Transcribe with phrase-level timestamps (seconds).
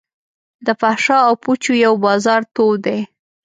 [0.65, 2.99] د فحاشا او پوچو یو بازار تود دی.